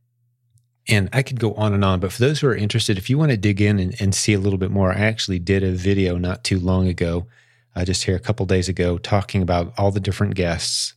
And 0.90 1.08
I 1.13 1.22
could 1.22 1.40
go 1.40 1.54
on 1.54 1.75
and 1.75 1.86
on, 1.86 2.00
but 2.00 2.13
for 2.13 2.22
those 2.22 2.40
who 2.40 2.48
are 2.48 2.56
interested, 2.56 2.98
if 2.98 3.12
you 3.12 3.20
want 3.20 3.30
to 3.30 3.38
dig 3.38 3.62
in 3.62 3.78
and, 3.78 3.96
and 4.01 4.16
see 4.16 4.34
a 4.34 4.40
little 4.40 4.58
bit 4.58 4.72
more, 4.72 4.92
I 4.92 5.01
actually 5.01 5.38
did 5.38 5.63
a 5.63 5.72
video 5.72 6.18
not 6.18 6.44
too 6.44 6.58
long 6.58 6.88
ago, 6.88 7.28
uh, 7.75 7.86
just 7.86 8.06
here 8.06 8.16
a 8.16 8.20
couple 8.20 8.48
days 8.48 8.68
ago, 8.68 8.98
talking 8.98 9.44
about 9.44 9.72
all 9.78 9.92
the 9.92 10.00
different 10.00 10.34
guests 10.34 10.96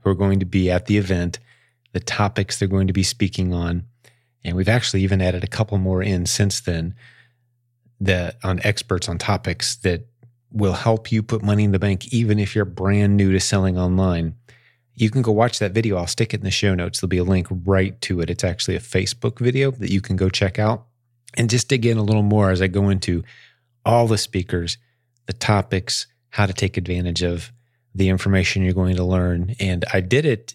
who 0.00 0.10
are 0.10 0.14
going 0.14 0.40
to 0.40 0.46
be 0.46 0.70
at 0.70 0.86
the 0.86 0.98
event, 0.98 1.38
the 1.92 2.00
topics 2.00 2.58
they're 2.58 2.68
going 2.68 2.86
to 2.86 2.92
be 2.92 3.02
speaking 3.02 3.52
on. 3.52 3.84
And 4.44 4.56
we've 4.56 4.68
actually 4.68 5.02
even 5.02 5.20
added 5.20 5.44
a 5.44 5.48
couple 5.48 5.78
more 5.78 6.02
in 6.02 6.26
since 6.26 6.60
then 6.60 6.94
that 8.00 8.36
on 8.42 8.60
experts 8.64 9.08
on 9.08 9.18
topics 9.18 9.76
that 9.76 10.06
will 10.50 10.72
help 10.72 11.12
you 11.12 11.22
put 11.22 11.42
money 11.42 11.64
in 11.64 11.72
the 11.72 11.78
bank, 11.78 12.12
even 12.12 12.38
if 12.38 12.54
you're 12.54 12.64
brand 12.64 13.16
new 13.16 13.32
to 13.32 13.40
selling 13.40 13.78
online. 13.78 14.34
You 14.94 15.10
can 15.10 15.22
go 15.22 15.32
watch 15.32 15.58
that 15.58 15.72
video. 15.72 15.96
I'll 15.96 16.06
stick 16.06 16.34
it 16.34 16.40
in 16.40 16.44
the 16.44 16.50
show 16.50 16.74
notes. 16.74 17.00
There'll 17.00 17.08
be 17.08 17.18
a 17.18 17.24
link 17.24 17.46
right 17.50 17.98
to 18.02 18.20
it. 18.20 18.30
It's 18.30 18.44
actually 18.44 18.76
a 18.76 18.80
Facebook 18.80 19.38
video 19.38 19.70
that 19.72 19.90
you 19.90 20.00
can 20.00 20.16
go 20.16 20.28
check 20.28 20.58
out 20.58 20.86
and 21.34 21.48
just 21.48 21.68
dig 21.68 21.86
in 21.86 21.98
a 21.98 22.02
little 22.02 22.22
more 22.22 22.50
as 22.50 22.60
I 22.60 22.66
go 22.66 22.88
into 22.88 23.22
all 23.84 24.06
the 24.06 24.18
speakers, 24.18 24.78
the 25.26 25.32
topics, 25.32 26.06
how 26.30 26.46
to 26.46 26.52
take 26.52 26.76
advantage 26.76 27.22
of 27.22 27.52
the 27.94 28.08
information 28.08 28.62
you're 28.62 28.72
going 28.72 28.96
to 28.96 29.04
learn. 29.04 29.54
And 29.58 29.84
I 29.92 30.00
did 30.00 30.24
it 30.24 30.54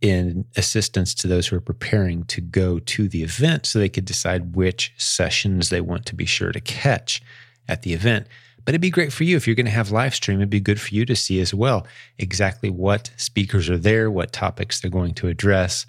in 0.00 0.44
assistance 0.56 1.14
to 1.14 1.26
those 1.26 1.46
who 1.46 1.56
are 1.56 1.60
preparing 1.60 2.24
to 2.24 2.40
go 2.40 2.78
to 2.78 3.08
the 3.08 3.22
event 3.22 3.64
so 3.64 3.78
they 3.78 3.88
could 3.88 4.04
decide 4.04 4.54
which 4.54 4.92
sessions 4.98 5.70
they 5.70 5.80
want 5.80 6.04
to 6.06 6.14
be 6.14 6.26
sure 6.26 6.52
to 6.52 6.60
catch 6.60 7.22
at 7.68 7.82
the 7.82 7.94
event. 7.94 8.26
But 8.64 8.72
it'd 8.72 8.80
be 8.80 8.90
great 8.90 9.12
for 9.12 9.24
you 9.24 9.36
if 9.36 9.46
you're 9.46 9.56
going 9.56 9.66
to 9.66 9.72
have 9.72 9.90
live 9.90 10.14
stream. 10.14 10.38
It'd 10.38 10.50
be 10.50 10.60
good 10.60 10.80
for 10.80 10.94
you 10.94 11.04
to 11.06 11.16
see 11.16 11.40
as 11.40 11.54
well 11.54 11.86
exactly 12.18 12.70
what 12.70 13.10
speakers 13.16 13.68
are 13.70 13.78
there, 13.78 14.10
what 14.10 14.32
topics 14.32 14.80
they're 14.80 14.90
going 14.90 15.14
to 15.14 15.28
address, 15.28 15.86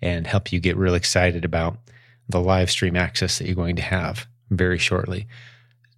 and 0.00 0.26
help 0.26 0.52
you 0.52 0.60
get 0.60 0.76
real 0.76 0.94
excited 0.94 1.44
about 1.44 1.78
the 2.28 2.40
live 2.40 2.70
stream 2.70 2.96
access 2.96 3.38
that 3.38 3.46
you're 3.46 3.54
going 3.54 3.76
to 3.76 3.82
have 3.82 4.26
very 4.50 4.78
shortly. 4.78 5.26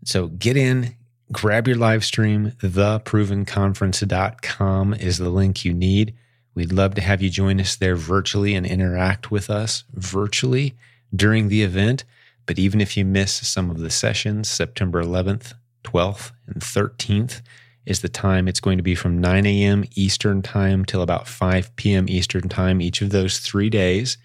So 0.04 0.28
get 0.28 0.56
in, 0.56 0.96
grab 1.32 1.66
your 1.66 1.76
live 1.76 2.04
stream. 2.04 2.52
Theprovenconference.com 2.58 4.94
is 4.94 5.18
the 5.18 5.30
link 5.30 5.64
you 5.64 5.74
need. 5.74 6.14
We'd 6.54 6.72
love 6.72 6.94
to 6.94 7.02
have 7.02 7.20
you 7.20 7.30
join 7.30 7.60
us 7.60 7.74
there 7.76 7.96
virtually 7.96 8.54
and 8.54 8.64
interact 8.64 9.30
with 9.30 9.50
us 9.50 9.84
virtually 9.92 10.74
during 11.14 11.48
the 11.48 11.62
event. 11.62 12.04
But 12.46 12.58
even 12.58 12.80
if 12.80 12.96
you 12.96 13.04
miss 13.04 13.34
some 13.34 13.70
of 13.70 13.76
the 13.78 13.90
sessions, 13.90 14.50
September 14.50 15.02
11th, 15.02 15.52
12th, 15.84 16.32
and 16.46 16.62
13th 16.62 17.42
is 17.84 18.00
the 18.00 18.08
time. 18.08 18.48
It's 18.48 18.60
going 18.60 18.78
to 18.78 18.82
be 18.82 18.94
from 18.94 19.20
9 19.20 19.44
a.m. 19.46 19.84
Eastern 19.94 20.40
Time 20.42 20.84
till 20.84 21.02
about 21.02 21.28
5 21.28 21.76
p.m. 21.76 22.08
Eastern 22.08 22.48
Time 22.48 22.80
each 22.80 23.02
of 23.02 23.10
those 23.10 23.38
three 23.38 23.68
days. 23.68 24.16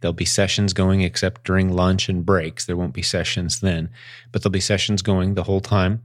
There'll 0.00 0.12
be 0.12 0.24
sessions 0.24 0.72
going 0.72 1.02
except 1.02 1.44
during 1.44 1.72
lunch 1.72 2.08
and 2.08 2.26
breaks. 2.26 2.66
There 2.66 2.76
won't 2.76 2.94
be 2.94 3.02
sessions 3.02 3.60
then, 3.60 3.90
but 4.32 4.42
there'll 4.42 4.50
be 4.50 4.58
sessions 4.60 5.02
going 5.02 5.34
the 5.34 5.44
whole 5.44 5.60
time 5.60 6.02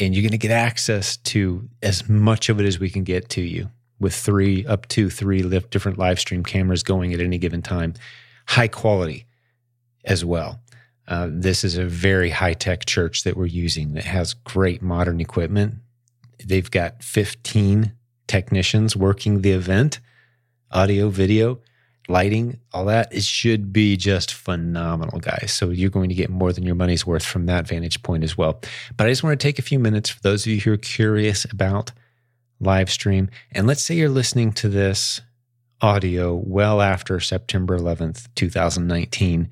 and 0.00 0.14
you're 0.14 0.22
going 0.22 0.32
to 0.32 0.38
get 0.38 0.50
access 0.50 1.16
to 1.18 1.68
as 1.82 2.08
much 2.08 2.48
of 2.48 2.60
it 2.60 2.66
as 2.66 2.78
we 2.78 2.90
can 2.90 3.04
get 3.04 3.28
to 3.30 3.40
you 3.40 3.70
with 4.00 4.14
three 4.14 4.66
up 4.66 4.88
to 4.88 5.08
three 5.08 5.42
different 5.70 5.98
live 5.98 6.18
stream 6.18 6.42
cameras 6.42 6.82
going 6.82 7.12
at 7.12 7.20
any 7.20 7.38
given 7.38 7.62
time. 7.62 7.94
High 8.46 8.68
quality 8.68 9.26
as 10.04 10.24
well. 10.24 10.60
Uh, 11.06 11.28
this 11.30 11.64
is 11.64 11.76
a 11.76 11.84
very 11.84 12.30
high 12.30 12.54
tech 12.54 12.86
church 12.86 13.24
that 13.24 13.36
we're 13.36 13.46
using 13.46 13.92
that 13.94 14.04
has 14.04 14.34
great 14.34 14.82
modern 14.82 15.20
equipment. 15.20 15.74
They've 16.44 16.70
got 16.70 17.02
15 17.02 17.92
technicians 18.26 18.96
working 18.96 19.42
the 19.42 19.52
event 19.52 20.00
audio 20.70 21.08
video 21.08 21.60
lighting, 22.08 22.60
all 22.72 22.84
that, 22.86 23.12
it 23.12 23.22
should 23.22 23.72
be 23.72 23.96
just 23.96 24.34
phenomenal, 24.34 25.18
guys. 25.20 25.52
So 25.52 25.70
you're 25.70 25.90
going 25.90 26.08
to 26.08 26.14
get 26.14 26.30
more 26.30 26.52
than 26.52 26.64
your 26.64 26.74
money's 26.74 27.06
worth 27.06 27.24
from 27.24 27.46
that 27.46 27.66
vantage 27.66 28.02
point 28.02 28.24
as 28.24 28.36
well. 28.36 28.60
But 28.96 29.06
I 29.06 29.10
just 29.10 29.22
want 29.22 29.38
to 29.38 29.42
take 29.42 29.58
a 29.58 29.62
few 29.62 29.78
minutes 29.78 30.10
for 30.10 30.20
those 30.20 30.46
of 30.46 30.52
you 30.52 30.60
who 30.60 30.72
are 30.72 30.78
curious 30.78 31.44
about 31.44 31.92
live 32.60 32.90
stream. 32.90 33.30
And 33.52 33.66
let's 33.66 33.82
say 33.82 33.94
you're 33.94 34.08
listening 34.08 34.52
to 34.52 34.68
this 34.68 35.20
audio 35.80 36.34
well 36.34 36.80
after 36.80 37.20
September 37.20 37.78
11th, 37.78 38.28
2019, 38.34 39.50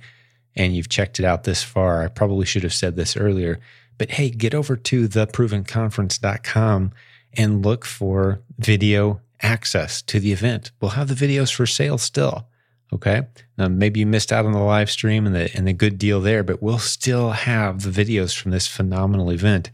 and 0.55 0.77
you've 0.77 0.89
checked 0.89 1.19
it 1.19 1.25
out 1.25 1.45
this 1.45 1.63
far. 1.63 2.03
I 2.03 2.09
probably 2.09 2.47
should 2.47 2.63
have 2.63 2.75
said 2.75 2.97
this 2.97 3.17
earlier, 3.17 3.61
but 3.99 4.13
hey, 4.13 4.31
get 4.31 4.55
over 4.55 4.77
to 4.77 5.09
theprovenconference.com 5.09 6.93
and 7.35 7.65
look 7.65 7.85
for 7.85 8.41
video 8.59 9.21
access 9.43 10.03
to 10.03 10.21
the 10.21 10.33
event. 10.33 10.73
We'll 10.81 10.93
have 10.93 11.09
the 11.09 11.27
videos 11.27 11.53
for 11.53 11.67
sale 11.67 11.99
still. 11.99 12.49
Okay. 12.93 13.23
Now, 13.57 13.69
maybe 13.69 14.01
you 14.01 14.07
missed 14.07 14.33
out 14.33 14.45
on 14.45 14.53
the 14.53 14.59
live 14.59 14.91
stream 14.91 15.27
and 15.27 15.35
the, 15.35 15.55
and 15.57 15.67
the 15.67 15.73
good 15.73 15.97
deal 15.97 16.21
there, 16.21 16.43
but 16.43 16.63
we'll 16.63 16.79
still 16.79 17.31
have 17.31 17.83
the 17.83 18.05
videos 18.05 18.37
from 18.37 18.51
this 18.51 18.67
phenomenal 18.67 19.31
event. 19.31 19.71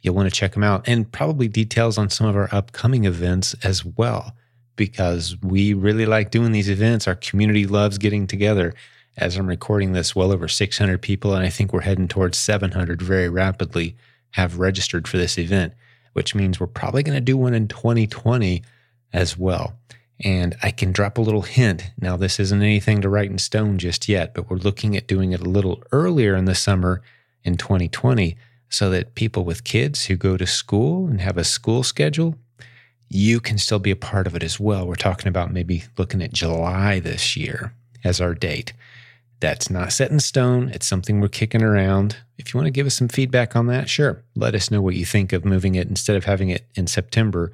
You'll 0.00 0.14
want 0.14 0.28
to 0.28 0.34
check 0.34 0.54
them 0.54 0.64
out 0.64 0.88
and 0.88 1.10
probably 1.12 1.48
details 1.48 1.98
on 1.98 2.08
some 2.08 2.26
of 2.26 2.34
our 2.34 2.48
upcoming 2.50 3.04
events 3.04 3.54
as 3.62 3.84
well, 3.84 4.34
because 4.74 5.36
we 5.42 5.74
really 5.74 6.06
like 6.06 6.30
doing 6.30 6.52
these 6.52 6.70
events. 6.70 7.06
Our 7.06 7.14
community 7.14 7.66
loves 7.66 7.98
getting 7.98 8.26
together. 8.26 8.74
As 9.18 9.36
I'm 9.36 9.46
recording 9.46 9.92
this, 9.92 10.16
well 10.16 10.32
over 10.32 10.48
600 10.48 11.02
people, 11.02 11.34
and 11.34 11.44
I 11.44 11.50
think 11.50 11.72
we're 11.72 11.82
heading 11.82 12.08
towards 12.08 12.38
700 12.38 13.02
very 13.02 13.28
rapidly, 13.28 13.96
have 14.30 14.58
registered 14.58 15.06
for 15.06 15.18
this 15.18 15.38
event, 15.38 15.74
which 16.14 16.34
means 16.34 16.58
we're 16.58 16.66
probably 16.66 17.02
going 17.02 17.16
to 17.16 17.20
do 17.20 17.36
one 17.36 17.52
in 17.52 17.68
2020 17.68 18.62
as 19.12 19.36
well. 19.36 19.74
And 20.24 20.56
I 20.62 20.70
can 20.70 20.92
drop 20.92 21.18
a 21.18 21.22
little 21.22 21.42
hint. 21.42 21.90
Now, 22.00 22.16
this 22.16 22.38
isn't 22.38 22.62
anything 22.62 23.00
to 23.00 23.08
write 23.08 23.30
in 23.30 23.38
stone 23.38 23.78
just 23.78 24.08
yet, 24.08 24.34
but 24.34 24.48
we're 24.48 24.56
looking 24.56 24.96
at 24.96 25.08
doing 25.08 25.32
it 25.32 25.40
a 25.40 25.48
little 25.48 25.82
earlier 25.90 26.36
in 26.36 26.44
the 26.44 26.54
summer 26.54 27.02
in 27.42 27.56
2020 27.56 28.36
so 28.68 28.88
that 28.90 29.14
people 29.14 29.44
with 29.44 29.64
kids 29.64 30.06
who 30.06 30.16
go 30.16 30.36
to 30.36 30.46
school 30.46 31.06
and 31.08 31.20
have 31.20 31.36
a 31.36 31.44
school 31.44 31.82
schedule, 31.82 32.36
you 33.08 33.40
can 33.40 33.58
still 33.58 33.78
be 33.78 33.90
a 33.90 33.96
part 33.96 34.26
of 34.26 34.34
it 34.34 34.42
as 34.42 34.58
well. 34.58 34.86
We're 34.86 34.94
talking 34.94 35.28
about 35.28 35.52
maybe 35.52 35.84
looking 35.98 36.22
at 36.22 36.32
July 36.32 37.00
this 37.00 37.36
year 37.36 37.74
as 38.04 38.20
our 38.20 38.34
date. 38.34 38.72
That's 39.40 39.68
not 39.68 39.92
set 39.92 40.10
in 40.12 40.20
stone. 40.20 40.70
It's 40.70 40.86
something 40.86 41.20
we're 41.20 41.28
kicking 41.28 41.62
around. 41.62 42.16
If 42.38 42.54
you 42.54 42.58
want 42.58 42.68
to 42.68 42.72
give 42.72 42.86
us 42.86 42.94
some 42.94 43.08
feedback 43.08 43.56
on 43.56 43.66
that, 43.66 43.90
sure. 43.90 44.22
Let 44.36 44.54
us 44.54 44.70
know 44.70 44.80
what 44.80 44.94
you 44.94 45.04
think 45.04 45.32
of 45.32 45.44
moving 45.44 45.74
it 45.74 45.88
instead 45.88 46.16
of 46.16 46.24
having 46.24 46.48
it 46.48 46.66
in 46.76 46.86
September 46.86 47.52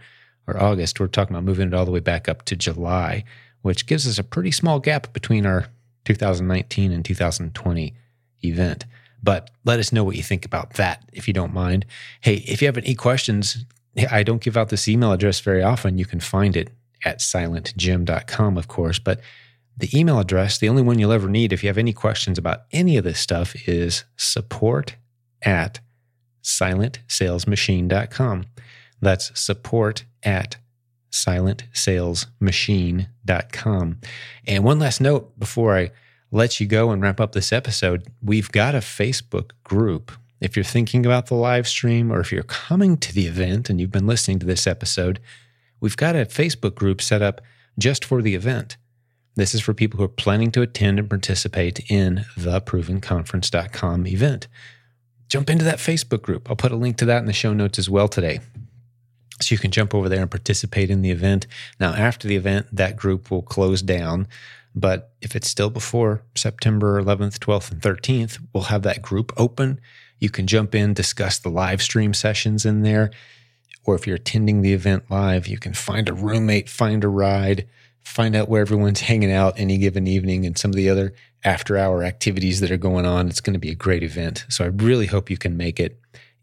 or 0.48 0.60
August, 0.60 0.98
we're 0.98 1.06
talking 1.06 1.36
about 1.36 1.44
moving 1.44 1.68
it 1.68 1.74
all 1.74 1.84
the 1.84 1.92
way 1.92 2.00
back 2.00 2.28
up 2.28 2.44
to 2.46 2.56
July, 2.56 3.22
which 3.62 3.86
gives 3.86 4.08
us 4.08 4.18
a 4.18 4.24
pretty 4.24 4.50
small 4.50 4.80
gap 4.80 5.12
between 5.12 5.46
our 5.46 5.66
2019 6.06 6.90
and 6.90 7.04
2020 7.04 7.94
event. 8.42 8.84
But 9.22 9.50
let 9.64 9.78
us 9.78 9.92
know 9.92 10.04
what 10.04 10.16
you 10.16 10.22
think 10.22 10.44
about 10.44 10.74
that 10.74 11.04
if 11.12 11.28
you 11.28 11.34
don't 11.34 11.52
mind. 11.52 11.84
Hey, 12.22 12.36
if 12.46 12.62
you 12.62 12.66
have 12.66 12.78
any 12.78 12.94
questions, 12.94 13.64
I 14.10 14.22
don't 14.22 14.40
give 14.40 14.56
out 14.56 14.70
this 14.70 14.88
email 14.88 15.12
address 15.12 15.40
very 15.40 15.62
often. 15.62 15.98
You 15.98 16.06
can 16.06 16.20
find 16.20 16.56
it 16.56 16.70
at 17.04 17.18
silentjim.com, 17.18 18.56
of 18.56 18.68
course, 18.68 18.98
but 18.98 19.20
The 19.78 19.96
email 19.96 20.18
address, 20.18 20.58
the 20.58 20.68
only 20.68 20.82
one 20.82 20.98
you'll 20.98 21.12
ever 21.12 21.28
need 21.28 21.52
if 21.52 21.62
you 21.62 21.68
have 21.68 21.78
any 21.78 21.92
questions 21.92 22.36
about 22.36 22.62
any 22.72 22.96
of 22.96 23.04
this 23.04 23.20
stuff, 23.20 23.54
is 23.68 24.02
support 24.16 24.96
at 25.42 25.78
silentsalesmachine.com. 26.42 28.46
That's 29.00 29.40
support 29.40 30.04
at 30.22 30.56
silentsalesmachine.com. 31.10 33.98
And 34.46 34.64
one 34.64 34.78
last 34.78 35.00
note 35.00 35.38
before 35.38 35.76
I 35.76 35.90
let 36.30 36.60
you 36.60 36.66
go 36.66 36.90
and 36.90 37.00
wrap 37.00 37.20
up 37.20 37.32
this 37.32 37.52
episode 37.52 38.06
we've 38.22 38.52
got 38.52 38.74
a 38.74 38.78
Facebook 38.78 39.52
group. 39.64 40.12
If 40.40 40.56
you're 40.56 40.64
thinking 40.64 41.04
about 41.04 41.26
the 41.26 41.34
live 41.34 41.66
stream 41.66 42.12
or 42.12 42.20
if 42.20 42.30
you're 42.30 42.44
coming 42.44 42.96
to 42.98 43.12
the 43.12 43.26
event 43.26 43.68
and 43.68 43.80
you've 43.80 43.90
been 43.90 44.06
listening 44.06 44.38
to 44.40 44.46
this 44.46 44.66
episode, 44.66 45.20
we've 45.80 45.96
got 45.96 46.14
a 46.14 46.26
Facebook 46.26 46.76
group 46.76 47.02
set 47.02 47.22
up 47.22 47.40
just 47.78 48.04
for 48.04 48.22
the 48.22 48.34
event. 48.34 48.76
This 49.34 49.54
is 49.54 49.60
for 49.60 49.74
people 49.74 49.98
who 49.98 50.04
are 50.04 50.08
planning 50.08 50.50
to 50.52 50.62
attend 50.62 50.98
and 50.98 51.08
participate 51.08 51.90
in 51.90 52.24
the 52.36 52.60
provenconference.com 52.60 54.06
event. 54.06 54.48
Jump 55.28 55.50
into 55.50 55.64
that 55.64 55.78
Facebook 55.78 56.22
group. 56.22 56.50
I'll 56.50 56.56
put 56.56 56.72
a 56.72 56.76
link 56.76 56.96
to 56.98 57.04
that 57.04 57.18
in 57.18 57.26
the 57.26 57.32
show 57.32 57.52
notes 57.52 57.78
as 57.78 57.88
well 57.88 58.08
today. 58.08 58.40
So 59.40 59.54
you 59.54 59.58
can 59.58 59.70
jump 59.70 59.94
over 59.94 60.08
there 60.08 60.22
and 60.22 60.30
participate 60.30 60.90
in 60.90 61.02
the 61.02 61.10
event. 61.10 61.46
Now, 61.78 61.94
after 61.94 62.26
the 62.26 62.36
event, 62.36 62.66
that 62.72 62.96
group 62.96 63.30
will 63.30 63.42
close 63.42 63.82
down. 63.82 64.26
But 64.74 65.12
if 65.20 65.34
it's 65.34 65.48
still 65.48 65.70
before 65.70 66.22
September 66.34 67.02
11th, 67.02 67.38
12th, 67.38 67.72
and 67.72 67.80
13th, 67.80 68.38
we'll 68.52 68.64
have 68.64 68.82
that 68.82 69.02
group 69.02 69.32
open. 69.36 69.80
You 70.18 70.30
can 70.30 70.46
jump 70.46 70.74
in, 70.74 70.94
discuss 70.94 71.38
the 71.38 71.48
live 71.48 71.82
stream 71.82 72.14
sessions 72.14 72.64
in 72.64 72.82
there. 72.82 73.10
Or 73.84 73.94
if 73.94 74.06
you're 74.06 74.16
attending 74.16 74.60
the 74.60 74.74
event 74.74 75.04
live, 75.10 75.46
you 75.46 75.58
can 75.58 75.72
find 75.72 76.08
a 76.08 76.12
roommate, 76.12 76.68
find 76.68 77.02
a 77.04 77.08
ride, 77.08 77.66
find 78.02 78.36
out 78.36 78.48
where 78.48 78.60
everyone's 78.60 79.00
hanging 79.00 79.32
out 79.32 79.58
any 79.58 79.78
given 79.78 80.06
evening 80.06 80.44
and 80.44 80.58
some 80.58 80.70
of 80.70 80.76
the 80.76 80.90
other 80.90 81.14
after 81.44 81.76
hour 81.76 82.02
activities 82.02 82.60
that 82.60 82.70
are 82.70 82.76
going 82.76 83.06
on. 83.06 83.28
It's 83.28 83.40
going 83.40 83.54
to 83.54 83.60
be 83.60 83.70
a 83.70 83.76
great 83.76 84.02
event. 84.02 84.44
So 84.48 84.64
I 84.64 84.68
really 84.68 85.06
hope 85.06 85.30
you 85.30 85.38
can 85.38 85.56
make 85.56 85.78
it. 85.78 86.00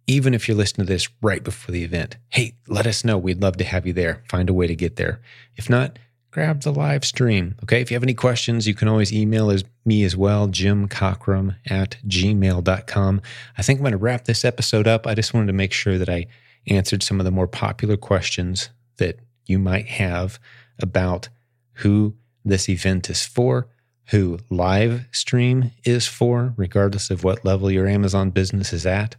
Even 0.07 0.33
if 0.33 0.47
you're 0.47 0.57
listening 0.57 0.85
to 0.85 0.93
this 0.93 1.09
right 1.21 1.43
before 1.43 1.73
the 1.73 1.83
event, 1.83 2.17
hey, 2.29 2.53
let 2.67 2.85
us 2.85 3.03
know. 3.03 3.17
We'd 3.17 3.41
love 3.41 3.57
to 3.57 3.63
have 3.63 3.87
you 3.87 3.93
there. 3.93 4.23
Find 4.29 4.49
a 4.49 4.53
way 4.53 4.67
to 4.67 4.75
get 4.75 4.97
there. 4.97 5.19
If 5.55 5.69
not, 5.69 5.97
grab 6.31 6.61
the 6.61 6.71
live 6.71 7.05
stream. 7.05 7.55
Okay. 7.63 7.81
If 7.81 7.89
you 7.89 7.95
have 7.95 8.03
any 8.03 8.13
questions, 8.13 8.67
you 8.67 8.73
can 8.75 8.87
always 8.87 9.13
email 9.13 9.49
as, 9.49 9.63
me 9.85 10.03
as 10.03 10.15
well, 10.15 10.47
Jim 10.47 10.87
Cockrum 10.87 11.55
at 11.65 11.97
gmail.com. 12.05 13.21
I 13.57 13.61
think 13.61 13.79
I'm 13.79 13.83
going 13.83 13.93
to 13.93 13.97
wrap 13.97 14.25
this 14.25 14.45
episode 14.45 14.85
up. 14.85 15.07
I 15.07 15.15
just 15.15 15.33
wanted 15.33 15.47
to 15.47 15.53
make 15.53 15.71
sure 15.71 15.97
that 15.97 16.09
I 16.09 16.27
answered 16.67 17.03
some 17.03 17.19
of 17.19 17.25
the 17.25 17.31
more 17.31 17.47
popular 17.47 17.97
questions 17.97 18.69
that 18.97 19.19
you 19.45 19.57
might 19.59 19.87
have 19.87 20.39
about 20.79 21.29
who 21.75 22.15
this 22.43 22.69
event 22.69 23.09
is 23.09 23.25
for, 23.25 23.67
who 24.07 24.39
live 24.49 25.05
stream 25.11 25.71
is 25.83 26.05
for, 26.05 26.53
regardless 26.57 27.09
of 27.09 27.23
what 27.23 27.45
level 27.45 27.71
your 27.71 27.87
Amazon 27.87 28.29
business 28.29 28.73
is 28.73 28.85
at. 28.85 29.15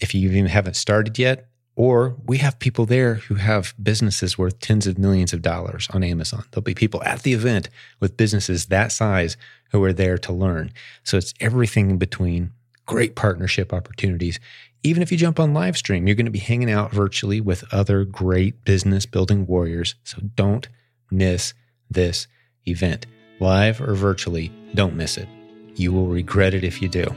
If 0.00 0.14
you 0.14 0.28
even 0.30 0.46
haven't 0.46 0.74
started 0.74 1.18
yet, 1.18 1.48
or 1.76 2.16
we 2.26 2.38
have 2.38 2.58
people 2.58 2.86
there 2.86 3.14
who 3.14 3.34
have 3.34 3.74
businesses 3.82 4.38
worth 4.38 4.60
tens 4.60 4.86
of 4.86 4.98
millions 4.98 5.32
of 5.32 5.42
dollars 5.42 5.88
on 5.92 6.04
Amazon. 6.04 6.44
There'll 6.50 6.62
be 6.62 6.74
people 6.74 7.02
at 7.02 7.22
the 7.22 7.32
event 7.32 7.68
with 7.98 8.16
businesses 8.16 8.66
that 8.66 8.92
size 8.92 9.36
who 9.72 9.82
are 9.82 9.92
there 9.92 10.18
to 10.18 10.32
learn. 10.32 10.72
So 11.02 11.16
it's 11.16 11.34
everything 11.40 11.90
in 11.90 11.98
between, 11.98 12.52
great 12.86 13.16
partnership 13.16 13.72
opportunities. 13.72 14.38
Even 14.84 15.02
if 15.02 15.10
you 15.10 15.18
jump 15.18 15.40
on 15.40 15.54
live 15.54 15.76
stream, 15.76 16.06
you're 16.06 16.14
going 16.14 16.26
to 16.26 16.30
be 16.30 16.38
hanging 16.38 16.70
out 16.70 16.92
virtually 16.92 17.40
with 17.40 17.64
other 17.72 18.04
great 18.04 18.64
business 18.64 19.04
building 19.06 19.46
warriors. 19.46 19.96
So 20.04 20.18
don't 20.36 20.68
miss 21.10 21.54
this 21.90 22.28
event, 22.68 23.06
live 23.40 23.80
or 23.80 23.94
virtually. 23.94 24.52
Don't 24.74 24.94
miss 24.94 25.16
it. 25.16 25.28
You 25.74 25.92
will 25.92 26.06
regret 26.06 26.54
it 26.54 26.62
if 26.62 26.80
you 26.80 26.88
do. 26.88 27.16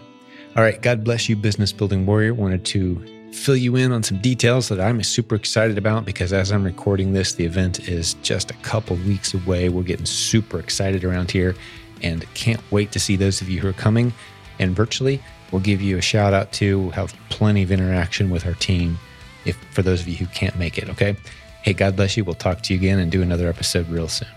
All 0.58 0.64
right. 0.64 0.82
God 0.82 1.04
bless 1.04 1.30
you, 1.30 1.36
business 1.36 1.72
building 1.72 2.08
warrior. 2.08 2.34
Wanted 2.34 2.66
to 2.66 3.32
fill 3.32 3.56
you 3.56 3.76
in 3.76 3.92
on 3.92 4.02
some 4.02 4.18
details 4.18 4.70
that 4.70 4.80
I'm 4.80 5.04
super 5.04 5.36
excited 5.36 5.78
about 5.78 6.04
because 6.04 6.34
as 6.34 6.52
I'm 6.52 6.64
recording 6.64 7.14
this, 7.14 7.34
the 7.34 7.46
event 7.46 7.88
is 7.88 8.16
just 8.24 8.50
a 8.50 8.56
couple 8.56 8.96
weeks 8.96 9.36
away. 9.36 9.70
We're 9.70 9.84
getting 9.84 10.08
super 10.08 10.60
excited 10.60 11.04
around 11.04 11.30
here 11.30 11.56
and 12.02 12.26
can't 12.34 12.60
wait 12.72 12.92
to 12.94 13.00
see 13.00 13.16
those 13.16 13.40
of 13.40 13.50
you 13.50 13.60
who 13.60 13.68
are 13.68 13.74
coming. 13.74 14.12
And 14.58 14.76
virtually, 14.76 15.22
we'll 15.52 15.62
give 15.62 15.80
you 15.80 16.00
a 16.00 16.02
shout 16.02 16.34
out 16.34 16.52
too. 16.54 16.80
We'll 16.80 16.90
have 16.90 17.14
plenty 17.30 17.62
of 17.62 17.72
interaction 17.72 18.32
with 18.32 18.48
our 18.48 18.56
team 18.56 18.98
if 19.46 19.58
for 19.72 19.84
those 19.84 20.02
of 20.02 20.08
you 20.08 20.16
who 20.16 20.26
can't 20.26 20.58
make 20.58 20.80
it. 20.80 20.90
Okay. 20.90 21.16
Hey, 21.62 21.74
God 21.74 21.96
bless 21.96 22.18
you. 22.18 22.24
We'll 22.24 22.34
talk 22.34 22.64
to 22.64 22.74
you 22.74 22.80
again 22.80 22.98
and 22.98 23.12
do 23.12 23.22
another 23.22 23.48
episode 23.48 23.88
real 23.90 24.08
soon. 24.08 24.37